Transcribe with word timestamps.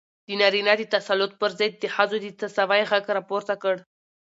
د 0.27 0.29
نارينه 0.39 0.73
د 0.77 0.83
تسلط 0.95 1.31
پر 1.41 1.51
ضد 1.59 1.73
د 1.79 1.85
ښځو 1.95 2.17
د 2.21 2.27
تساوۍ 2.41 2.81
غږ 2.91 3.05
راپورته 3.17 3.53
کړ. 3.63 3.75